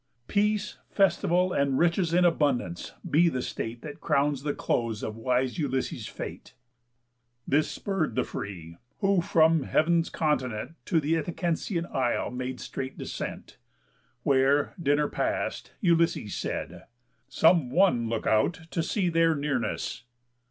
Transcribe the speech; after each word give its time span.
Peace, 0.27 0.79
festival, 0.89 1.53
And 1.53 1.77
riches 1.77 2.11
in 2.11 2.25
abundance, 2.25 2.93
be 3.07 3.29
the 3.29 3.43
state 3.43 3.83
That 3.83 4.01
crowns 4.01 4.41
the 4.41 4.55
close 4.55 5.03
of 5.03 5.15
wise 5.15 5.59
Ulysses' 5.59 6.07
Fate." 6.07 6.55
This 7.47 7.69
spurr'd 7.69 8.15
the 8.15 8.23
free, 8.23 8.77
who 9.01 9.21
from 9.21 9.61
heav'n's 9.61 10.09
continent 10.09 10.71
To 10.85 10.99
th' 10.99 11.05
Ithacensian 11.13 11.85
isle 11.93 12.31
made 12.31 12.59
straight 12.59 12.97
descent. 12.97 13.59
Where, 14.23 14.73
dinner 14.81 15.07
past, 15.07 15.73
Ulysses 15.81 16.33
said: 16.35 16.85
"Some 17.29 17.69
one 17.69 18.09
Look 18.09 18.25
out 18.25 18.61
to 18.71 18.81
see 18.81 19.07
their 19.07 19.35
nearness." 19.35 20.01